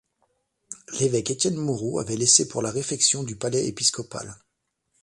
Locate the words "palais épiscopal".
3.35-4.35